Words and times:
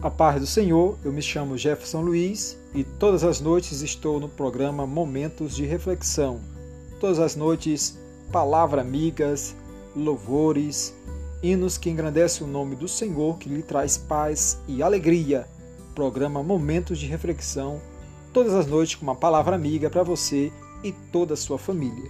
A 0.00 0.08
paz 0.08 0.40
do 0.40 0.46
Senhor, 0.46 0.96
eu 1.04 1.12
me 1.12 1.20
chamo 1.20 1.58
Jefferson 1.58 2.02
Luiz 2.02 2.56
e 2.72 2.84
todas 2.84 3.24
as 3.24 3.40
noites 3.40 3.82
estou 3.82 4.20
no 4.20 4.28
programa 4.28 4.86
Momentos 4.86 5.56
de 5.56 5.66
Reflexão. 5.66 6.40
Todas 7.00 7.18
as 7.18 7.34
noites, 7.34 7.98
palavra 8.30 8.80
amigas, 8.80 9.56
louvores, 9.96 10.94
hinos 11.42 11.76
que 11.76 11.90
engrandecem 11.90 12.46
o 12.46 12.50
nome 12.50 12.76
do 12.76 12.86
Senhor, 12.86 13.38
que 13.38 13.48
lhe 13.48 13.60
traz 13.60 13.98
paz 13.98 14.60
e 14.68 14.84
alegria. 14.84 15.48
Programa 15.96 16.44
Momentos 16.44 16.96
de 16.96 17.06
Reflexão, 17.06 17.80
todas 18.32 18.54
as 18.54 18.68
noites 18.68 18.94
com 18.94 19.02
uma 19.02 19.16
palavra 19.16 19.56
amiga 19.56 19.90
para 19.90 20.04
você 20.04 20.52
e 20.84 20.92
toda 20.92 21.34
a 21.34 21.36
sua 21.36 21.58
família. 21.58 22.08